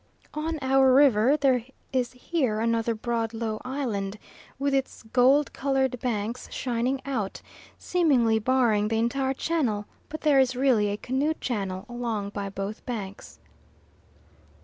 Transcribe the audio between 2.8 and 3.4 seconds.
broad